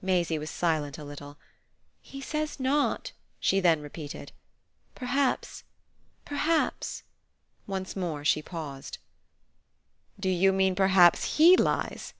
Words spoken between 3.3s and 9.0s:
she then repeated. "Perhaps perhaps" Once more she paused.